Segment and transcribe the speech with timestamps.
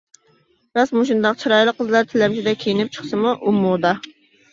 [0.77, 3.93] راست مۇشۇنداق، چىرايلىق قىزلار تىلەمچىدەك كىيىنىپ چىقسىمۇ، ئۇ مودا.